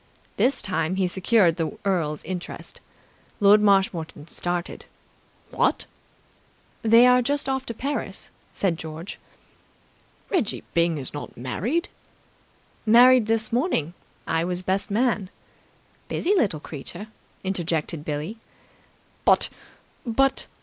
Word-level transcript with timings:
This 0.35 0.63
time 0.63 0.95
he 0.95 1.07
secured 1.07 1.57
the 1.57 1.77
earl's 1.85 2.23
interest. 2.23 2.81
Lord 3.39 3.61
Marshmoreton 3.61 4.29
started. 4.29 4.85
"What!" 5.51 5.85
"They 6.81 7.05
are 7.05 7.21
just 7.21 7.47
off 7.47 7.67
to 7.67 7.75
Paris," 7.75 8.31
said 8.51 8.79
George. 8.79 9.19
"Reggie 10.31 10.63
Byng 10.73 10.97
is 10.97 11.13
not 11.13 11.37
married!" 11.37 11.87
"Married 12.83 13.27
this 13.27 13.53
morning. 13.53 13.93
I 14.25 14.43
was 14.43 14.63
best 14.63 14.89
man." 14.89 15.29
"Busy 16.07 16.33
little 16.33 16.59
creature!" 16.59 17.05
interjected 17.43 18.03
Billie. 18.03 18.37
"But 19.23 19.49
but 20.03 20.47